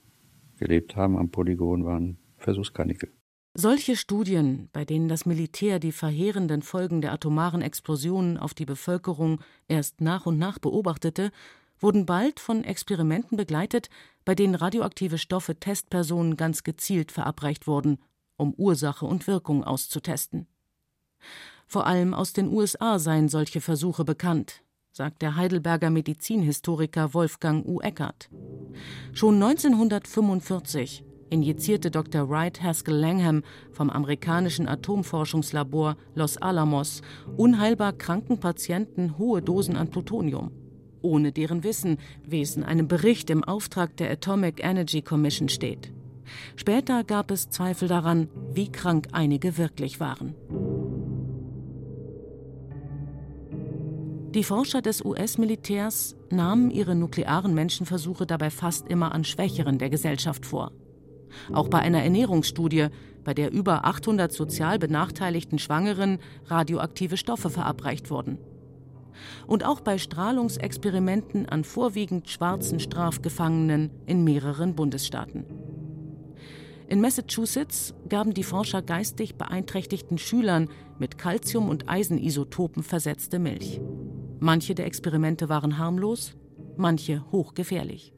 gelebt 0.59 0.97
haben 0.97 1.17
am 1.17 1.31
Polygon, 1.31 1.85
waren 1.85 2.19
Versuchskanickel. 2.37 3.11
Solche 3.55 3.97
Studien, 3.97 4.69
bei 4.73 4.85
denen 4.85 5.09
das 5.09 5.27
Militär 5.27 5.79
die 5.79 5.93
verheerenden 5.93 6.63
Folgen 6.63 7.01
der 7.01 7.13
atomaren 7.13 7.63
Explosionen 7.63 8.37
auf 8.37 8.55
die 8.55 8.67
Bevölkerung 8.67 9.41
erst 9.67 10.01
nach 10.01 10.27
und 10.27 10.39
nach 10.39 10.59
beobachtete, 10.59 11.33
wurden 11.81 12.07
bald 12.07 12.41
von 12.41 12.65
Experimenten 12.65 13.37
begleitet, 13.37 13.89
bei 14.25 14.35
denen 14.35 14.55
radioaktive 14.55 15.19
Stoffe 15.19 15.59
Testpersonen 15.59 16.37
ganz 16.37 16.63
gezielt 16.63 17.13
verabreicht 17.13 17.67
wurden, 17.67 17.99
um 18.37 18.55
Ursache 18.55 19.07
und 19.07 19.27
Wirkung 19.27 19.65
auszutesten. 19.65 20.47
Vor 21.67 21.87
allem 21.87 22.15
aus 22.15 22.33
den 22.33 22.49
USA 22.49 22.99
seien 22.99 23.29
solche 23.29 23.61
Versuche 23.61 24.05
bekannt, 24.05 24.63
sagt 24.93 25.23
der 25.23 25.37
Heidelberger 25.37 25.91
Medizinhistoriker 25.91 27.15
Wolfgang 27.15 27.67
U. 27.67 27.81
Eckert. 27.81 28.31
Schon 29.13 29.43
1945 29.43 31.05
injizierte 31.31 31.91
Dr. 31.91 32.31
Wright 32.31 32.63
Haskell 32.63 32.97
Langham 32.97 33.43
vom 33.71 33.91
amerikanischen 33.91 34.67
Atomforschungslabor 34.67 35.97
Los 36.15 36.39
Alamos 36.39 37.03
unheilbar 37.37 37.93
kranken 37.93 38.41
Patienten 38.41 39.19
hohe 39.19 39.43
Dosen 39.43 39.77
an 39.77 39.91
Plutonium 39.91 40.51
ohne 41.03 41.33
deren 41.33 41.65
Wissen, 41.65 41.99
wie 42.25 42.41
es 42.41 42.57
in 42.57 42.65
einem 42.65 42.89
Bericht 42.89 43.31
im 43.31 43.45
Auftrag 43.45 43.97
der 43.97 44.11
Atomic 44.11 44.63
Energy 44.65 45.03
Commission 45.03 45.49
steht. 45.49 45.93
Später 46.57 47.05
gab 47.05 47.31
es 47.31 47.49
Zweifel 47.49 47.89
daran, 47.89 48.29
wie 48.53 48.71
krank 48.71 49.09
einige 49.13 49.57
wirklich 49.57 50.01
waren. 50.01 50.35
Die 54.35 54.45
Forscher 54.45 54.83
des 54.83 55.05
US-Militärs 55.05 56.15
nahmen 56.31 56.71
ihre 56.71 56.95
nuklearen 56.95 57.55
Menschenversuche 57.55 58.27
dabei 58.27 58.51
fast 58.51 58.89
immer 58.89 59.13
an 59.13 59.25
Schwächeren 59.25 59.79
der 59.79 59.91
Gesellschaft 59.91 60.45
vor. 60.45 60.73
Auch 61.53 61.69
bei 61.69 61.79
einer 61.79 62.03
Ernährungsstudie, 62.03 62.89
bei 63.25 63.35
der 63.35 63.53
über 63.53 63.85
800 63.85 64.33
sozial 64.33 64.79
benachteiligten 64.79 65.59
Schwangeren 65.59 66.19
radioaktive 66.47 67.17
Stoffe 67.17 67.51
verabreicht 67.51 68.11
wurden 68.11 68.39
und 69.47 69.65
auch 69.65 69.81
bei 69.81 69.99
Strahlungsexperimenten 69.99 71.49
an 71.49 71.65
vorwiegend 71.65 72.29
schwarzen 72.29 72.81
Strafgefangenen 72.81 73.91
in 74.07 74.25
mehreren 74.25 74.75
Bundesstaaten. 74.75 75.45
In 76.89 77.01
Massachusetts 77.01 77.95
gaben 78.09 78.33
die 78.33 78.45
Forscher 78.45 78.81
geistig 78.81 79.35
beeinträchtigten 79.35 80.17
Schülern 80.17 80.69
mit 80.99 81.19
Calcium- 81.19 81.69
und 81.69 81.89
Eisenisotopen 81.89 82.83
versetzte 82.83 83.39
Milch. 83.39 83.81
Manche 84.41 84.75
der 84.75 84.87
Experimente 84.87 85.49
waren 85.49 85.79
harmlos, 85.79 86.35
manche 86.77 87.25
hochgefährlich. 87.33 88.13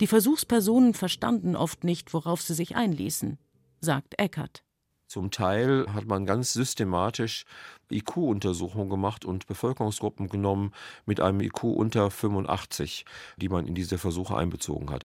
Die 0.00 0.06
Versuchspersonen 0.06 0.94
verstanden 0.94 1.54
oft 1.54 1.84
nicht, 1.84 2.12
worauf 2.12 2.42
sie 2.42 2.54
sich 2.54 2.74
einließen, 2.74 3.38
sagt 3.80 4.18
Eckert. 4.18 4.64
Zum 5.06 5.30
Teil 5.30 5.86
hat 5.94 6.06
man 6.06 6.26
ganz 6.26 6.52
systematisch 6.52 7.44
IQ-Untersuchungen 7.90 8.90
gemacht 8.90 9.24
und 9.24 9.46
Bevölkerungsgruppen 9.46 10.28
genommen 10.28 10.72
mit 11.06 11.20
einem 11.20 11.40
IQ 11.40 11.64
unter 11.64 12.10
85, 12.10 13.06
die 13.38 13.48
man 13.48 13.66
in 13.66 13.74
diese 13.74 13.96
Versuche 13.96 14.36
einbezogen 14.36 14.90
hat. 14.90 15.02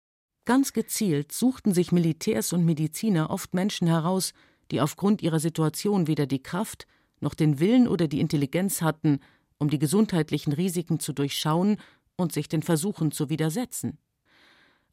Ganz 0.45 0.73
gezielt 0.73 1.33
suchten 1.33 1.75
sich 1.75 1.91
Militärs 1.91 2.53
und 2.53 2.65
Mediziner 2.65 3.31
oft 3.31 3.55
Menschen 3.55 3.89
heraus, 3.89 4.35
die 4.71 4.81
aufgrund 4.81 5.21
ihrer 5.21 5.41
Situation 5.41 6.07
weder 6.07 6.27
die 6.27 6.43
Kraft 6.43 6.87
noch 7.21 7.35
den 7.35 7.59
Willen 7.59 7.89
oder 7.89 8.07
die 8.07 8.21
Intelligenz 8.21 8.83
hatten, 8.83 9.19
um 9.59 9.71
die 9.71 9.79
gesundheitlichen 9.79 10.53
Risiken 10.53 11.01
zu 11.01 11.13
durchschauen 11.13 11.77
und 12.17 12.33
sich 12.33 12.49
den 12.49 12.63
Versuchen 12.63 13.13
zu 13.13 13.29
widersetzen. 13.29 13.99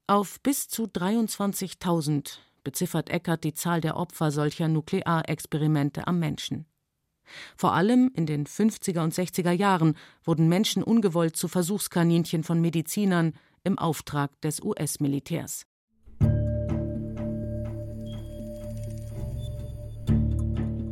Auf 0.07 0.39
bis 0.41 0.67
zu 0.67 0.83
23.000 0.85 2.37
beziffert 2.63 3.09
Eckert 3.09 3.43
die 3.43 3.53
Zahl 3.53 3.81
der 3.81 3.97
Opfer 3.97 4.31
solcher 4.31 4.67
Nuklearexperimente 4.67 6.07
am 6.07 6.19
Menschen. 6.19 6.65
Vor 7.55 7.73
allem 7.73 8.11
in 8.13 8.25
den 8.25 8.45
50er 8.45 9.03
und 9.03 9.13
60er 9.13 9.51
Jahren 9.51 9.97
wurden 10.23 10.47
Menschen 10.47 10.83
ungewollt 10.83 11.35
zu 11.35 11.47
Versuchskaninchen 11.47 12.43
von 12.43 12.61
Medizinern 12.61 13.33
im 13.63 13.79
Auftrag 13.79 14.39
des 14.41 14.61
US-Militärs. 14.61 15.65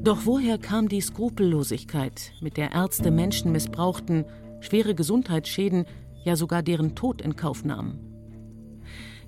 Doch 0.03 0.25
woher 0.25 0.57
kam 0.57 0.89
die 0.89 1.00
Skrupellosigkeit, 1.00 2.33
mit 2.41 2.57
der 2.57 2.74
Ärzte 2.74 3.10
Menschen 3.10 3.53
missbrauchten, 3.53 4.25
schwere 4.60 4.95
Gesundheitsschäden, 4.95 5.86
ja 6.25 6.36
sogar 6.36 6.62
deren 6.62 6.93
Tod 6.93 7.22
in 7.22 7.38
Kauf 7.38 7.63
nahmen? 7.63 8.00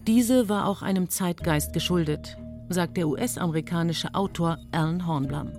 Diese 0.06 0.50
war 0.50 0.68
auch 0.68 0.82
einem 0.82 1.10
Zeitgeist 1.10 1.72
geschuldet, 1.72 2.38
sagt 2.68 2.98
der 2.98 3.08
US-amerikanische 3.08 4.14
Autor 4.14 4.58
Alan 4.74 5.08
Hornblum. 5.08 5.54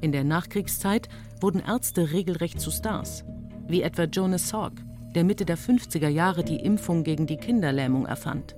In 0.00 0.10
der 0.10 0.24
Nachkriegszeit 0.24 1.10
wurden 1.42 1.60
Ärzte 1.60 2.10
regelrecht 2.12 2.58
zu 2.58 2.70
Stars, 2.70 3.24
wie 3.68 3.82
etwa 3.82 4.04
Jonas 4.04 4.48
Salk, 4.48 4.80
der 5.14 5.24
Mitte 5.24 5.44
der 5.44 5.58
50er 5.58 6.08
Jahre 6.08 6.44
die 6.44 6.60
Impfung 6.60 7.04
gegen 7.04 7.26
die 7.26 7.36
Kinderlähmung 7.36 8.06
erfand. 8.06 8.56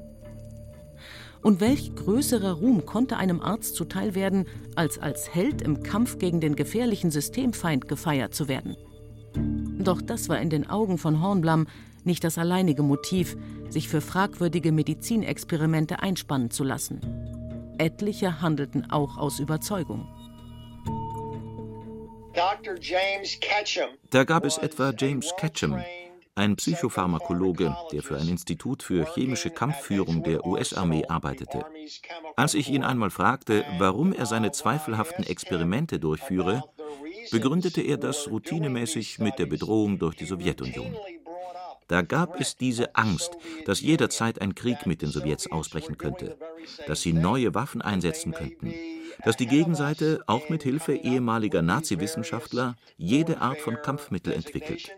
Und 1.46 1.60
welch 1.60 1.94
größerer 1.94 2.54
Ruhm 2.54 2.86
konnte 2.86 3.18
einem 3.18 3.40
Arzt 3.40 3.76
zuteil 3.76 4.16
werden, 4.16 4.48
als 4.74 4.98
als 4.98 5.32
Held 5.32 5.62
im 5.62 5.84
Kampf 5.84 6.18
gegen 6.18 6.40
den 6.40 6.56
gefährlichen 6.56 7.12
Systemfeind 7.12 7.86
gefeiert 7.86 8.34
zu 8.34 8.48
werden? 8.48 8.76
Doch 9.78 10.02
das 10.02 10.28
war 10.28 10.40
in 10.40 10.50
den 10.50 10.68
Augen 10.68 10.98
von 10.98 11.22
Hornblum 11.22 11.68
nicht 12.02 12.24
das 12.24 12.36
alleinige 12.36 12.82
Motiv, 12.82 13.36
sich 13.68 13.88
für 13.88 14.00
fragwürdige 14.00 14.72
Medizinexperimente 14.72 16.02
einspannen 16.02 16.50
zu 16.50 16.64
lassen. 16.64 17.00
Etliche 17.78 18.40
handelten 18.40 18.90
auch 18.90 19.16
aus 19.16 19.38
Überzeugung. 19.38 20.08
Da 24.10 24.24
gab 24.24 24.44
es 24.44 24.58
etwa 24.58 24.92
James 24.98 25.32
Ketchum, 25.38 25.80
ein 26.36 26.54
Psychopharmakologe, 26.56 27.74
der 27.92 28.02
für 28.02 28.18
ein 28.18 28.28
Institut 28.28 28.82
für 28.82 29.06
chemische 29.14 29.50
Kampfführung 29.50 30.22
der 30.22 30.46
US-Armee 30.46 31.06
arbeitete. 31.06 31.64
Als 32.36 32.54
ich 32.54 32.68
ihn 32.68 32.84
einmal 32.84 33.10
fragte, 33.10 33.64
warum 33.78 34.12
er 34.12 34.26
seine 34.26 34.52
zweifelhaften 34.52 35.24
Experimente 35.24 35.98
durchführe, 35.98 36.62
begründete 37.30 37.80
er 37.80 37.96
das 37.96 38.28
routinemäßig 38.30 39.18
mit 39.18 39.38
der 39.38 39.46
Bedrohung 39.46 39.98
durch 39.98 40.14
die 40.14 40.26
Sowjetunion. 40.26 40.94
Da 41.88 42.02
gab 42.02 42.38
es 42.38 42.56
diese 42.56 42.96
Angst, 42.96 43.30
dass 43.64 43.80
jederzeit 43.80 44.40
ein 44.42 44.54
Krieg 44.54 44.86
mit 44.86 45.02
den 45.02 45.08
Sowjets 45.08 45.50
ausbrechen 45.50 45.96
könnte, 45.96 46.36
dass 46.86 47.00
sie 47.00 47.12
neue 47.14 47.54
Waffen 47.54 47.80
einsetzen 47.80 48.32
könnten, 48.32 48.74
dass 49.24 49.36
die 49.36 49.46
Gegenseite 49.46 50.22
auch 50.26 50.50
mit 50.50 50.64
Hilfe 50.64 50.94
ehemaliger 50.94 51.62
Nazi-Wissenschaftler 51.62 52.76
jede 52.98 53.40
Art 53.40 53.60
von 53.60 53.76
Kampfmittel 53.80 54.32
entwickelt. 54.32 54.90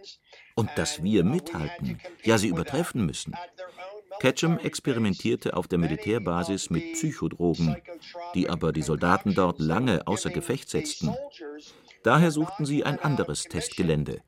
Und 0.59 0.71
dass 0.75 1.05
wir 1.05 1.23
mithalten, 1.23 2.01
ja 2.25 2.37
sie 2.37 2.49
übertreffen 2.49 3.07
müssen. 3.07 3.37
Ketchum 4.19 4.59
experimentierte 4.59 5.57
auf 5.57 5.69
der 5.69 5.79
Militärbasis 5.79 6.71
mit 6.71 6.95
Psychodrogen, 6.95 7.77
die 8.35 8.49
aber 8.49 8.73
die 8.73 8.83
Soldaten 8.83 9.35
dort 9.35 9.61
lange 9.61 10.09
außer 10.09 10.31
Gefecht 10.31 10.69
setzten. 10.69 11.15
Daher 12.03 12.33
suchten 12.33 12.67
sie 12.67 12.83
ein 12.83 12.99
anderes 12.99 13.45
Testgelände, 13.45 14.21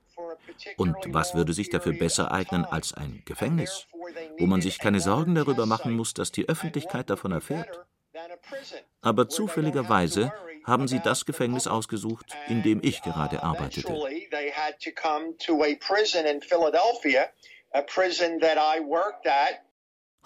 und 0.77 0.97
was 1.09 1.35
würde 1.35 1.53
sich 1.53 1.71
dafür 1.71 1.95
besser 1.95 2.31
eignen 2.31 2.65
als 2.65 2.95
ein 2.95 3.23
Gefängnis, 3.25 3.87
wo 4.39 4.47
man 4.47 4.61
sich 4.61 4.79
keine 4.79 5.01
Sorgen 5.01 5.35
darüber 5.35 5.67
machen 5.67 5.97
muss, 5.97 6.15
dass 6.15 6.31
die 6.31 6.49
Öffentlichkeit 6.49 7.11
davon 7.11 7.33
erfährt? 7.33 7.81
Aber 9.01 9.29
zufälligerweise 9.29 10.33
haben 10.71 10.89
sie 10.89 11.00
das 11.00 11.27
Gefängnis 11.27 11.67
ausgesucht, 11.67 12.35
in 12.49 12.62
dem 12.62 12.81
ich 12.83 13.03
gerade 13.03 13.43
arbeitete. 13.43 13.93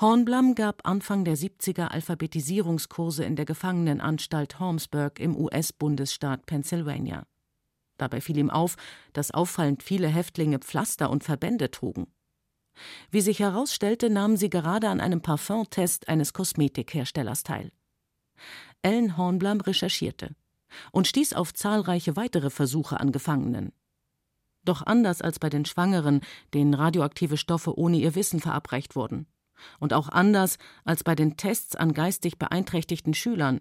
Hornblum 0.01 0.55
gab 0.55 0.87
Anfang 0.87 1.25
der 1.25 1.37
70er 1.37 1.89
Alphabetisierungskurse 1.89 3.25
in 3.25 3.37
der 3.37 3.45
Gefangenenanstalt 3.45 4.59
Holmesburg 4.59 5.21
im 5.21 5.37
US-Bundesstaat 5.37 6.47
Pennsylvania. 6.47 7.27
Dabei 7.97 8.21
fiel 8.21 8.39
ihm 8.39 8.51
auf, 8.51 8.77
dass 9.13 9.31
auffallend 9.31 9.83
viele 9.83 10.09
Häftlinge 10.09 10.59
Pflaster 10.59 11.11
und 11.11 11.23
Verbände 11.23 11.71
trugen. 11.71 12.13
Wie 13.11 13.21
sich 13.21 13.39
herausstellte, 13.39 14.11
nahmen 14.11 14.37
sie 14.37 14.51
gerade 14.51 14.89
an 14.89 15.01
einem 15.01 15.23
Parfumtest 15.23 16.09
eines 16.09 16.33
Kosmetikherstellers 16.33 17.45
teil. 17.45 17.71
Ellen 18.85 19.17
Hornblum 19.17 19.61
recherchierte 19.63 20.37
und 20.93 21.07
stieß 21.07 21.33
auf 21.33 21.55
zahlreiche 21.55 22.17
weitere 22.17 22.51
Versuche 22.51 23.01
an 23.01 23.13
Gefangenen. 23.13 23.73
Doch 24.65 24.83
anders 24.85 25.23
als 25.23 25.39
bei 25.39 25.49
den 25.49 25.65
Schwangeren, 25.65 26.21
denen 26.53 26.75
radioaktive 26.75 27.37
Stoffe 27.37 27.79
ohne 27.79 27.97
ihr 27.97 28.15
Wissen 28.15 28.41
verabreicht 28.41 28.95
wurden, 28.95 29.27
und 29.81 29.95
auch 29.95 30.09
anders 30.09 30.59
als 30.85 31.03
bei 31.03 31.15
den 31.15 31.37
Tests 31.37 31.77
an 31.77 31.95
geistig 31.95 32.39
beeinträchtigten 32.39 33.15
Schülern, 33.15 33.61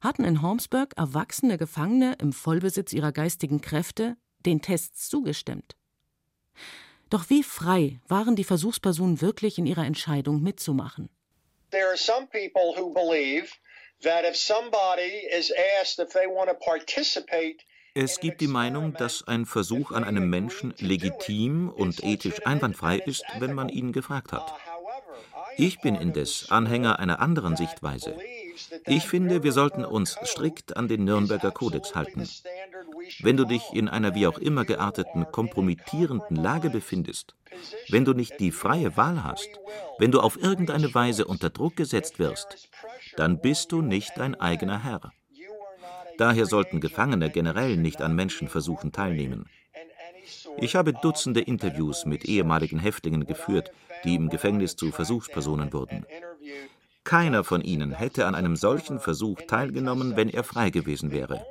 hatten 0.00 0.24
in 0.24 0.40
Holmesburg 0.40 0.94
erwachsene 0.96 1.58
Gefangene 1.58 2.14
im 2.20 2.32
Vollbesitz 2.32 2.92
ihrer 2.92 3.12
geistigen 3.12 3.60
Kräfte 3.60 4.16
den 4.46 4.62
Tests 4.62 5.08
zugestimmt. 5.08 5.76
Doch 7.10 7.28
wie 7.28 7.42
frei 7.42 8.00
waren 8.08 8.36
die 8.36 8.44
Versuchspersonen 8.44 9.20
wirklich 9.20 9.58
in 9.58 9.66
ihrer 9.66 9.84
Entscheidung 9.84 10.42
mitzumachen? 10.42 11.10
There 11.70 11.88
are 11.88 11.96
some 11.96 12.26
people 12.28 12.74
who 12.76 12.92
believe 12.92 13.48
that 14.02 14.24
if 14.24 14.36
somebody 14.36 15.26
is 15.32 15.52
asked 15.80 15.98
if 15.98 16.12
they 16.12 16.26
want 16.26 16.48
to 16.48 16.54
participate 16.54 17.64
es 17.98 18.20
gibt 18.20 18.42
die 18.42 18.46
Meinung, 18.46 18.92
dass 18.92 19.26
ein 19.26 19.46
Versuch 19.46 19.90
an 19.90 20.04
einem 20.04 20.28
Menschen 20.28 20.74
legitim 20.80 21.70
und 21.70 22.04
ethisch 22.04 22.44
einwandfrei 22.44 22.98
ist, 22.98 23.24
wenn 23.38 23.54
man 23.54 23.70
ihn 23.70 23.92
gefragt 23.92 24.32
hat. 24.32 24.52
Ich 25.56 25.80
bin 25.80 25.94
indes 25.94 26.50
Anhänger 26.50 26.98
einer 26.98 27.20
anderen 27.20 27.56
Sichtweise. 27.56 28.14
Ich 28.84 29.08
finde, 29.08 29.42
wir 29.42 29.52
sollten 29.52 29.86
uns 29.86 30.18
strikt 30.24 30.76
an 30.76 30.88
den 30.88 31.04
Nürnberger 31.04 31.50
Kodex 31.50 31.94
halten. 31.94 32.28
Wenn 33.20 33.38
du 33.38 33.46
dich 33.46 33.62
in 33.72 33.88
einer 33.88 34.14
wie 34.14 34.26
auch 34.26 34.38
immer 34.38 34.66
gearteten 34.66 35.26
kompromittierenden 35.32 36.36
Lage 36.36 36.68
befindest, 36.68 37.34
wenn 37.88 38.04
du 38.04 38.12
nicht 38.12 38.38
die 38.40 38.52
freie 38.52 38.96
Wahl 38.98 39.24
hast, 39.24 39.48
wenn 39.98 40.10
du 40.10 40.20
auf 40.20 40.36
irgendeine 40.36 40.92
Weise 40.94 41.24
unter 41.24 41.48
Druck 41.48 41.76
gesetzt 41.76 42.18
wirst, 42.18 42.68
dann 43.16 43.40
bist 43.40 43.72
du 43.72 43.82
nicht 43.82 44.12
dein 44.16 44.34
eigener 44.34 44.82
Herr. 44.82 45.12
Daher 46.18 46.46
sollten 46.46 46.80
Gefangene 46.80 47.30
generell 47.30 47.76
nicht 47.76 48.00
an 48.00 48.14
Menschenversuchen 48.14 48.92
teilnehmen. 48.92 49.48
Ich 50.58 50.74
habe 50.74 50.92
Dutzende 50.92 51.40
Interviews 51.40 52.06
mit 52.06 52.24
ehemaligen 52.24 52.78
Häftlingen 52.78 53.26
geführt, 53.26 53.70
die 54.04 54.14
im 54.14 54.28
Gefängnis 54.28 54.76
zu 54.76 54.90
Versuchspersonen 54.90 55.72
wurden. 55.72 56.06
Keiner 57.04 57.44
von 57.44 57.60
ihnen 57.60 57.92
hätte 57.92 58.26
an 58.26 58.34
einem 58.34 58.56
solchen 58.56 58.98
Versuch 58.98 59.40
teilgenommen, 59.46 60.16
wenn 60.16 60.28
er 60.28 60.42
frei 60.42 60.70
gewesen 60.70 61.12
wäre. 61.12 61.46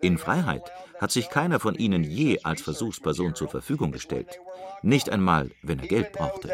In 0.00 0.18
Freiheit 0.18 0.70
hat 0.98 1.10
sich 1.10 1.28
keiner 1.30 1.60
von 1.60 1.74
ihnen 1.74 2.02
je 2.02 2.40
als 2.42 2.62
Versuchsperson 2.62 3.34
zur 3.34 3.48
Verfügung 3.48 3.92
gestellt, 3.92 4.40
nicht 4.82 5.10
einmal, 5.10 5.50
wenn 5.62 5.78
er 5.78 5.86
Geld 5.86 6.12
brauchte. 6.12 6.50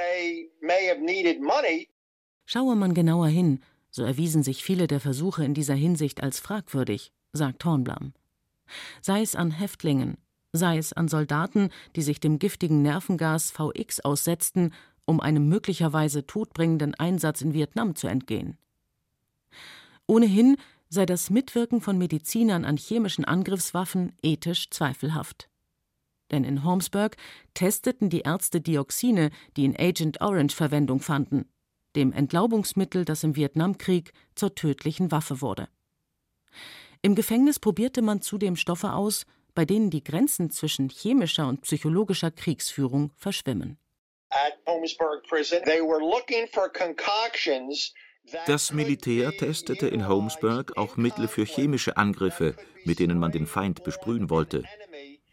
Schaue 2.44 2.76
man 2.76 2.94
genauer 2.94 3.28
hin, 3.28 3.62
so 3.92 4.02
erwiesen 4.02 4.42
sich 4.42 4.64
viele 4.64 4.88
der 4.88 4.98
Versuche 4.98 5.44
in 5.44 5.54
dieser 5.54 5.74
Hinsicht 5.74 6.22
als 6.22 6.40
fragwürdig, 6.40 7.12
sagt 7.32 7.64
Hornblum. 7.64 8.14
Sei 9.00 9.22
es 9.22 9.36
an 9.36 9.52
Häftlingen, 9.52 10.16
sei 10.52 10.78
es 10.78 10.92
an 10.92 11.06
Soldaten, 11.06 11.68
die 11.94 12.02
sich 12.02 12.18
dem 12.18 12.40
giftigen 12.40 12.82
Nervengas 12.82 13.52
VX 13.52 14.00
aussetzten 14.00 14.72
um 15.04 15.20
einem 15.20 15.48
möglicherweise 15.48 16.26
todbringenden 16.26 16.94
Einsatz 16.94 17.40
in 17.40 17.54
Vietnam 17.54 17.94
zu 17.94 18.06
entgehen. 18.06 18.56
Ohnehin 20.06 20.56
sei 20.88 21.06
das 21.06 21.30
Mitwirken 21.30 21.80
von 21.80 21.98
Medizinern 21.98 22.64
an 22.64 22.76
chemischen 22.76 23.24
Angriffswaffen 23.24 24.12
ethisch 24.22 24.70
zweifelhaft. 24.70 25.48
Denn 26.30 26.44
in 26.44 26.64
Holmesburg 26.64 27.16
testeten 27.54 28.10
die 28.10 28.20
Ärzte 28.20 28.60
Dioxine, 28.60 29.30
die 29.56 29.64
in 29.64 29.76
Agent 29.76 30.20
Orange 30.20 30.54
Verwendung 30.54 31.00
fanden, 31.00 31.46
dem 31.96 32.12
Entlaubungsmittel, 32.12 33.04
das 33.04 33.24
im 33.24 33.36
Vietnamkrieg 33.36 34.12
zur 34.34 34.54
tödlichen 34.54 35.10
Waffe 35.10 35.40
wurde. 35.40 35.68
Im 37.02 37.14
Gefängnis 37.14 37.58
probierte 37.58 38.02
man 38.02 38.22
zudem 38.22 38.56
Stoffe 38.56 38.92
aus, 38.92 39.26
bei 39.54 39.64
denen 39.64 39.90
die 39.90 40.04
Grenzen 40.04 40.50
zwischen 40.50 40.88
chemischer 40.88 41.48
und 41.48 41.62
psychologischer 41.62 42.30
Kriegsführung 42.30 43.10
verschwimmen. 43.16 43.78
Das 48.46 48.72
Militär 48.72 49.32
testete 49.32 49.88
in 49.88 50.08
Holmesburg 50.08 50.76
auch 50.76 50.96
Mittel 50.96 51.28
für 51.28 51.44
chemische 51.44 51.96
Angriffe, 51.96 52.54
mit 52.84 52.98
denen 52.98 53.18
man 53.18 53.32
den 53.32 53.46
Feind 53.46 53.84
besprühen 53.84 54.30
wollte, 54.30 54.62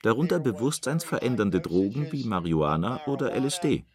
darunter 0.01 0.39
bewusstseinsverändernde 0.39 1.61
Drogen 1.61 2.11
wie 2.11 2.23
Marihuana 2.23 3.05
oder 3.05 3.33
LSD. 3.35 3.85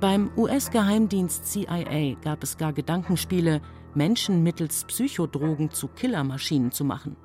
Beim 0.00 0.30
US-Geheimdienst 0.36 1.46
CIA 1.46 2.14
gab 2.22 2.42
es 2.42 2.56
gar 2.56 2.72
Gedankenspiele, 2.72 3.60
Menschen 3.94 4.42
mittels 4.42 4.84
Psychodrogen 4.84 5.70
zu 5.70 5.88
Killermaschinen 5.88 6.70
zu 6.70 6.84
machen. 6.84 7.16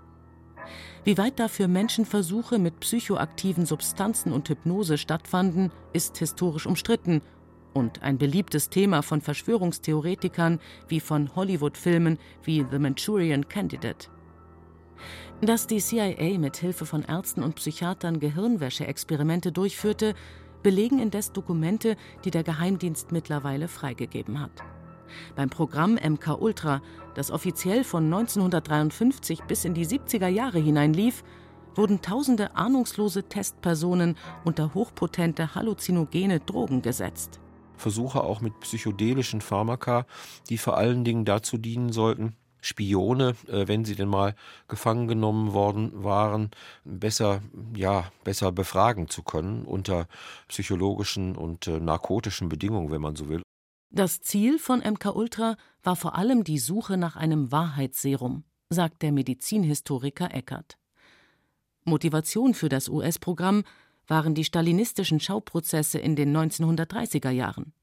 Wie 1.04 1.18
weit 1.18 1.40
dafür 1.40 1.68
Menschenversuche 1.68 2.58
mit 2.58 2.80
psychoaktiven 2.80 3.66
Substanzen 3.66 4.32
und 4.32 4.50
Hypnose 4.50 4.98
stattfanden, 4.98 5.72
ist 5.92 6.18
historisch 6.18 6.66
umstritten 6.66 7.22
und 7.74 8.04
ein 8.04 8.18
beliebtes 8.18 8.70
Thema 8.70 9.02
von 9.02 9.22
Verschwörungstheoretikern 9.22 10.60
wie 10.88 11.00
von 11.00 11.36
Hollywood-Filmen 11.36 12.18
wie 12.44 12.66
The 12.70 12.80
Manchurian 12.80 13.48
Candidate. 13.48 14.10
Dass 15.42 15.68
die 15.68 15.80
CIA 15.80 16.38
mit 16.40 16.58
Hilfe 16.58 16.86
von 16.86 17.04
Ärzten 17.04 17.44
und 17.44 17.56
Psychiatern 17.56 18.20
Gehirnwäsche-Experimente 18.20 19.52
durchführte, 19.52 20.14
belegen 20.62 21.00
indes 21.00 21.34
Dokumente, 21.34 21.98
die 22.24 22.32
der 22.32 22.44
Geheimdienst 22.44 23.12
mittlerweile 23.12 23.68
freigegeben 23.68 24.40
hat. 24.40 24.64
Beim 25.36 25.50
Programm 25.50 25.96
MK 25.96 26.38
Ultra, 26.40 26.82
das 27.14 27.30
offiziell 27.30 27.84
von 27.84 28.06
1953 28.06 29.44
bis 29.44 29.66
in 29.66 29.74
die 29.74 29.86
70er 29.86 30.28
Jahre 30.28 30.60
hinein 30.60 30.94
lief, 30.94 31.24
wurden 31.76 32.02
tausende 32.02 32.56
ahnungslose 32.56 33.24
Testpersonen 33.24 34.16
unter 34.44 34.74
hochpotente 34.74 35.56
halluzinogene 35.56 36.40
Drogen 36.40 36.82
gesetzt. 36.82 37.40
Versuche 37.84 38.24
auch 38.24 38.40
mit 38.40 38.58
psychedelischen 38.62 39.42
Pharmaka, 39.42 40.06
die 40.50 40.58
vor 40.58 40.78
allen 40.78 41.04
Dingen 41.04 41.26
dazu 41.26 41.58
dienen 41.58 41.92
sollten, 41.92 42.38
Spione, 42.62 43.36
äh, 43.50 43.68
wenn 43.68 43.84
sie 43.84 43.96
denn 43.96 44.08
mal 44.08 44.36
gefangen 44.70 45.10
genommen 45.10 45.52
worden 45.52 45.92
waren, 46.02 46.50
besser, 46.86 47.42
ja, 47.76 48.10
besser 48.24 48.54
befragen 48.54 49.10
zu 49.10 49.22
können 49.22 49.66
unter 49.66 50.08
psychologischen 50.48 51.36
und 51.36 51.68
äh, 51.68 51.82
narkotischen 51.82 52.48
Bedingungen, 52.48 52.90
wenn 52.90 53.02
man 53.02 53.18
so 53.18 53.28
will. 53.28 53.42
Das 53.90 54.22
Ziel 54.22 54.60
von 54.60 54.80
MK 54.80 55.14
Ultra 55.14 55.58
war 55.84 55.98
vor 55.98 56.16
allem 56.16 56.46
die 56.46 56.60
Suche 56.60 56.96
nach 56.96 57.18
einem 57.18 57.52
Wahrheitsserum, 57.52 58.46
sagt 58.70 59.02
der 59.02 59.12
Medizinhistoriker 59.12 60.34
Eckert. 60.34 60.78
Motivation 61.84 62.54
für 62.54 62.70
das 62.70 62.88
US-Programm 62.88 63.66
waren 64.08 64.36
die 64.36 64.44
stalinistischen 64.44 65.20
Schauprozesse 65.20 66.00
in 66.00 66.16
den 66.16 66.36
1930er 66.36 67.30
Jahren. 67.30 67.74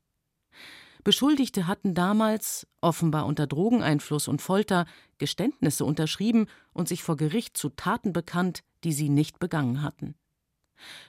Beschuldigte 1.02 1.66
hatten 1.66 1.94
damals, 1.94 2.66
offenbar 2.80 3.26
unter 3.26 3.46
Drogeneinfluss 3.46 4.28
und 4.28 4.42
Folter, 4.42 4.86
Geständnisse 5.18 5.84
unterschrieben 5.84 6.46
und 6.72 6.88
sich 6.88 7.02
vor 7.02 7.16
Gericht 7.16 7.56
zu 7.56 7.70
Taten 7.70 8.12
bekannt, 8.12 8.62
die 8.84 8.92
sie 8.92 9.08
nicht 9.08 9.38
begangen 9.38 9.82
hatten. 9.82 10.14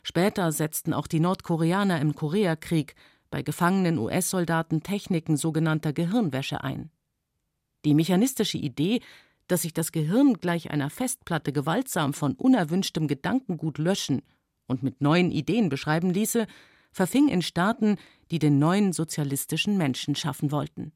Später 0.04 0.52
setzten 0.52 0.94
auch 0.94 1.08
die 1.08 1.20
Nordkoreaner 1.20 2.00
im 2.00 2.16
Koreakrieg 2.16 2.96
bei 3.30 3.42
gefangenen 3.42 3.98
US-Soldaten 3.98 4.84
Techniken 4.84 5.38
sogenannter 5.38 5.94
Gehirnwäsche 5.94 6.64
ein. 6.64 6.92
Die 7.86 7.94
mechanistische 7.94 8.58
Idee, 8.58 9.02
dass 9.48 9.64
sich 9.64 9.74
das 9.74 9.92
Gehirn 9.92 10.36
gleich 10.36 10.72
einer 10.72 10.90
Festplatte 10.90 11.52
gewaltsam 11.52 12.14
von 12.14 12.34
unerwünschtem 12.34 13.08
Gedankengut 13.08 13.78
löschen 13.78 14.22
und 14.72 14.82
mit 14.82 15.02
neuen 15.02 15.32
Ideen 15.32 15.70
beschreiben 15.70 16.10
ließe, 16.10 16.48
verfing 16.92 17.28
in 17.28 17.42
Staaten, 17.42 17.98
die 18.32 18.40
den 18.40 18.58
neuen 18.58 18.94
sozialistischen 18.94 19.78
Menschen 19.78 20.16
schaffen 20.16 20.52
wollten. 20.52 20.94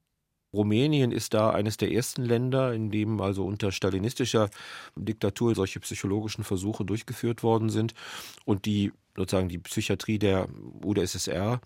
Rumänien 0.53 1.11
ist 1.11 1.33
da 1.33 1.51
eines 1.51 1.77
der 1.77 1.91
ersten 1.91 2.23
Länder, 2.23 2.73
in 2.73 2.89
dem 2.89 3.19
also 3.21 3.45
unter 3.45 3.71
stalinistischer 3.71 4.49
Diktatur 4.95 5.53
solche 5.53 5.81
psychologischen 5.81 6.43
Versuche 6.43 6.85
durchgeführt 6.85 7.43
worden 7.43 7.69
sind. 7.69 7.93
Und 8.45 8.65
die 8.65 8.93
sozusagen 9.15 9.49
die 9.49 9.59
Psychiatrie 9.59 10.17
der 10.17 10.47
UdSSR 10.83 11.59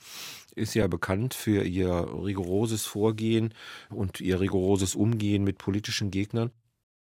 ist 0.55 0.73
ja 0.73 0.87
bekannt 0.87 1.35
für 1.35 1.63
ihr 1.63 2.07
rigoroses 2.23 2.85
Vorgehen 2.85 3.53
und 3.89 4.19
ihr 4.21 4.39
rigoroses 4.39 4.95
Umgehen 4.95 5.43
mit 5.43 5.59
politischen 5.59 6.11
Gegnern. 6.11 6.51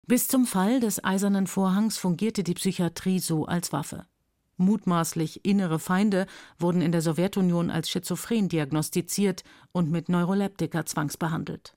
Bis 0.06 0.28
zum 0.28 0.46
Fall 0.46 0.80
des 0.80 1.02
Eisernen 1.02 1.46
Vorhangs 1.46 1.98
fungierte 1.98 2.44
die 2.44 2.54
Psychiatrie 2.54 3.18
so 3.18 3.46
als 3.46 3.72
Waffe. 3.72 4.06
Mutmaßlich 4.56 5.44
innere 5.44 5.78
Feinde 5.78 6.26
wurden 6.58 6.80
in 6.80 6.92
der 6.92 7.02
Sowjetunion 7.02 7.70
als 7.70 7.88
schizophren 7.90 8.48
diagnostiziert 8.48 9.42
und 9.72 9.90
mit 9.90 10.08
Neuroleptika 10.08 10.86
zwangsbehandelt. 10.86 11.76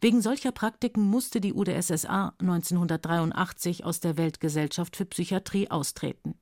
Wegen 0.00 0.22
solcher 0.22 0.52
Praktiken 0.52 1.02
musste 1.02 1.40
die 1.40 1.52
UdSSR 1.52 2.34
1983 2.38 3.84
aus 3.84 4.00
der 4.00 4.16
Weltgesellschaft 4.16 4.96
für 4.96 5.04
Psychiatrie 5.04 5.70
austreten. 5.70 6.34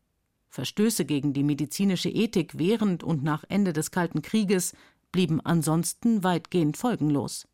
Verstöße 0.49 1.05
gegen 1.05 1.33
die 1.33 1.43
medizinische 1.43 2.09
Ethik 2.09 2.59
während 2.59 3.03
und 3.03 3.23
nach 3.23 3.45
Ende 3.49 3.73
des 3.73 3.91
Kalten 3.91 4.23
Krieges 4.23 4.75
blieben 5.13 5.41
ansonsten 5.41 6.25
weitgehend 6.25 6.77
folgenlos. 6.77 7.47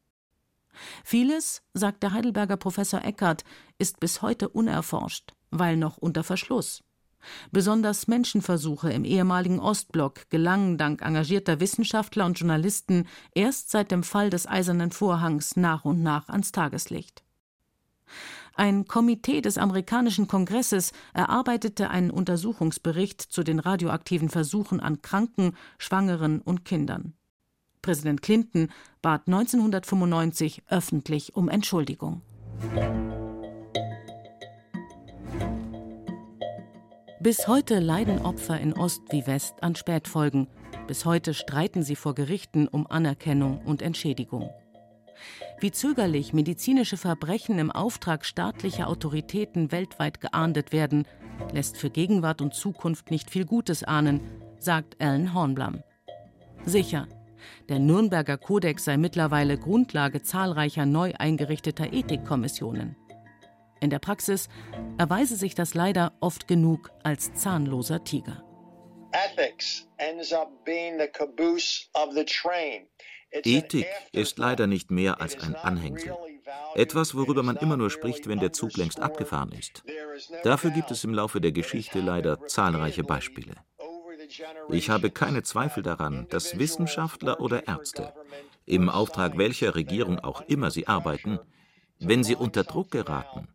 Vieles, 1.05 1.63
sagt 1.75 2.03
der 2.03 2.13
Heidelberger 2.13 2.57
Professor 2.57 3.05
Eckert, 3.05 3.45
ist 3.79 4.01
bis 4.01 4.23
heute 4.23 4.49
unerforscht, 4.49 5.35
weil 5.51 5.77
noch 5.77 5.99
unter 5.99 6.25
Verschluss. 6.25 6.83
Besonders 7.51 8.09
Menschenversuche 8.09 8.93
im 8.93 9.05
ehemaligen 9.05 9.61
Ostblock 9.61 10.31
gelangen 10.31 10.79
dank 10.79 11.03
engagierter 11.03 11.61
Wissenschaftler 11.61 12.27
und 12.27 12.39
Journalisten 12.39 13.07
erst 13.35 13.71
seit 13.71 13.91
dem 13.91 14.03
Fall 14.03 14.31
des 14.31 14.47
Eisernen 14.47 14.91
Vorhangs 14.91 15.57
nach 15.57 15.85
und 15.85 16.03
nach 16.03 16.29
ans 16.29 16.53
Tageslicht. 16.53 17.23
Ein 18.55 18.87
Komitee 18.87 19.41
des 19.41 19.57
amerikanischen 19.57 20.29
Kongresses 20.29 20.93
erarbeitete 21.15 21.91
einen 21.91 22.11
Untersuchungsbericht 22.11 23.21
zu 23.21 23.43
den 23.43 23.59
radioaktiven 23.59 24.29
Versuchen 24.29 24.81
an 24.81 25.01
Kranken, 25.01 25.57
Schwangeren 25.79 26.41
und 26.41 26.65
Kindern. 26.65 27.15
Präsident 27.81 28.23
Clinton 28.23 28.69
bat 29.01 29.23
1995 29.27 30.63
öffentlich 30.69 31.35
um 31.35 31.49
Entschuldigung. 31.49 32.23
Bis 37.23 37.47
heute 37.47 37.79
leiden 37.79 38.19
Opfer 38.19 38.59
in 38.59 38.73
Ost 38.73 39.03
wie 39.11 39.25
West 39.29 39.63
an 39.63 39.77
Spätfolgen. 39.77 40.49
Bis 40.89 41.05
heute 41.05 41.35
streiten 41.35 41.85
sie 41.85 41.95
vor 41.95 42.17
Gerichten 42.17 42.67
um 42.67 42.85
Anerkennung 42.89 43.61
und 43.65 43.81
Entschädigung. 43.81 44.51
Wie 45.61 45.71
zögerlich 45.71 46.33
medizinische 46.33 46.97
Verbrechen 46.97 47.61
im 47.61 47.71
Auftrag 47.71 48.25
staatlicher 48.25 48.89
Autoritäten 48.89 49.71
weltweit 49.71 50.21
geahndet 50.21 50.73
werden, 50.73 51.07
lässt 51.53 51.77
für 51.77 51.91
Gegenwart 51.91 52.41
und 52.41 52.55
Zukunft 52.55 53.13
nicht 53.13 53.31
viel 53.31 53.45
Gutes 53.45 53.85
ahnen, 53.85 54.21
sagt 54.59 55.01
Alan 55.01 55.33
Hornblum. 55.33 55.85
Sicher, 56.65 57.07
der 57.69 57.79
Nürnberger 57.79 58.37
Kodex 58.37 58.85
sei 58.85 58.97
mittlerweile 58.97 59.59
Grundlage 59.59 60.23
zahlreicher 60.23 60.87
neu 60.87 61.13
eingerichteter 61.17 61.93
Ethikkommissionen. 61.93 62.97
In 63.83 63.91
der 63.91 63.99
Praxis 63.99 64.49
erweise 64.97 65.35
sich 65.35 65.57
das 65.57 65.75
leider 65.75 66.13
oft 66.21 66.47
genug 66.47 66.93
als 67.03 67.35
zahnloser 67.35 68.05
Tiger. 68.05 68.45
Ethik 73.33 73.87
ist 74.13 74.39
leider 74.39 74.67
nicht 74.69 74.93
mehr 74.93 75.21
als 75.21 75.37
ein 75.41 75.57
Anhängsel. 75.57 76.17
Etwas, 76.77 77.17
worüber 77.17 77.43
man 77.43 77.57
immer 77.57 77.77
nur 77.77 77.91
spricht, 77.91 78.29
wenn 78.29 78.39
der 78.39 78.53
Zug 78.53 78.77
längst 78.77 79.01
abgefahren 79.01 79.51
ist. 79.51 79.83
Dafür 80.45 80.71
gibt 80.71 80.93
es 80.93 81.03
im 81.03 81.13
Laufe 81.13 81.41
der 81.41 81.53
Geschichte 81.53 81.99
leider 81.99 82.47
zahlreiche 82.47 83.03
Beispiele. 83.03 83.57
Ich 84.71 84.91
habe 84.91 85.11
keine 85.11 85.43
Zweifel 85.43 85.83
daran, 85.83 86.29
dass 86.31 86.57
Wissenschaftler 86.57 87.41
oder 87.41 87.67
Ärzte, 87.67 88.13
im 88.65 88.89
Auftrag 88.89 89.39
welcher 89.39 89.75
Regierung 89.75 90.21
auch 90.21 90.43
immer 90.43 90.71
sie 90.71 90.87
arbeiten, 90.87 91.41
wenn 91.99 92.23
sie 92.23 92.37
unter 92.37 92.63
Druck 92.63 92.93
geraten 92.93 93.49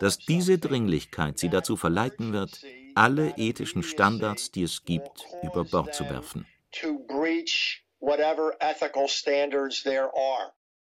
dass 0.00 0.18
diese 0.18 0.58
Dringlichkeit 0.58 1.38
sie 1.38 1.48
dazu 1.48 1.76
verleiten 1.76 2.32
wird, 2.32 2.62
alle 2.94 3.34
ethischen 3.36 3.82
Standards, 3.82 4.50
die 4.50 4.64
es 4.64 4.84
gibt, 4.84 5.26
über 5.42 5.64
Bord 5.64 5.94
zu 5.94 6.04
werfen. 6.04 6.46